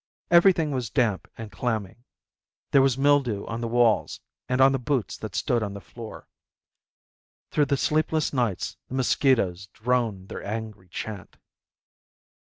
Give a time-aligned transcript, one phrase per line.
[0.31, 1.97] Everything was damp and clammy.
[2.71, 6.27] There was mildew on the walls and on the boots that stood on the floor.
[7.51, 11.37] Through the sleepless nights the mosquitoes droned their angry chant.